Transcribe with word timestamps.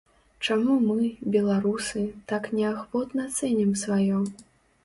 Чаму 0.45 0.77
мы, 0.85 1.09
беларусы, 1.35 2.01
так 2.33 2.49
неахвотна 2.61 3.29
цэнім 3.37 3.71
сваё? 3.83 4.17